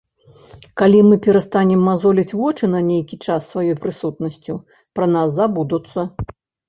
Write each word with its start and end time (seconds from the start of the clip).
Калі 0.81 0.99
мы 1.09 1.17
перастанем 1.25 1.83
мазоліць 1.89 2.33
вочы 2.39 2.65
на 2.75 2.79
нейкі 2.89 3.15
час 3.27 3.41
сваёй 3.51 3.75
прысутнасцю, 3.85 4.53
пра 5.01 5.05
нас 5.17 5.27
забудуцца. 5.41 5.99